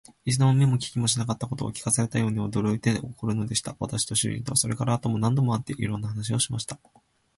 [0.25, 3.75] 一度も見も聞きもしなかったことを聞かされたように、驚いて憤るのでした。
[3.77, 6.79] 私と主人とは、それから後も何度も会って、いろんな話をしました。